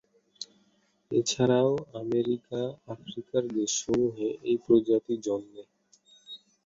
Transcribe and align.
এছাড়াও 1.11 1.71
আমেরিকা, 2.01 2.61
আফ্রিকার 2.93 3.43
দেশসমূহে 3.57 4.27
এই 4.43 4.57
প্রজাতি 4.65 5.15
জন্মে। 5.25 5.63